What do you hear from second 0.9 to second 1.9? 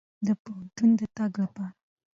د تګ لپاره.